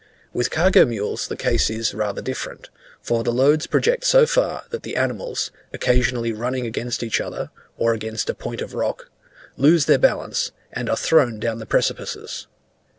[0.33, 2.71] With cargo mules the case is rather different,
[3.03, 7.93] for the loads project so far, that the animals, occasionally running against each other, or
[7.93, 9.11] against a point of rock,
[9.57, 12.47] lose their balance, and are thrown down the precipices.